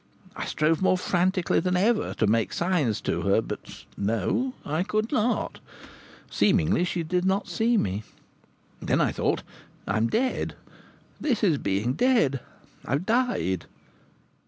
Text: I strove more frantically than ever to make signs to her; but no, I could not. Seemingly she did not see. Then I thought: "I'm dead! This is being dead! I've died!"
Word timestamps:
I 0.35 0.45
strove 0.45 0.81
more 0.81 0.97
frantically 0.97 1.59
than 1.59 1.77
ever 1.77 2.15
to 2.15 2.25
make 2.25 2.53
signs 2.53 3.01
to 3.01 3.21
her; 3.21 3.39
but 3.39 3.85
no, 3.95 4.53
I 4.65 4.81
could 4.81 5.11
not. 5.11 5.59
Seemingly 6.27 6.85
she 6.85 7.03
did 7.03 7.23
not 7.23 7.47
see. 7.47 8.01
Then 8.81 8.99
I 8.99 9.11
thought: 9.11 9.43
"I'm 9.85 10.07
dead! 10.07 10.55
This 11.19 11.43
is 11.43 11.59
being 11.59 11.93
dead! 11.93 12.39
I've 12.83 13.05
died!" 13.05 13.67